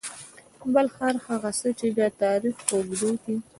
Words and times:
بل 0.73 0.87
هر 0.97 1.15
هغه 1.27 1.51
څه 1.59 1.69
چې 1.79 1.87
د 1.97 1.99
تاريخ 2.21 2.55
په 2.65 2.71
اوږدو 2.77 3.11
کې. 3.23 3.35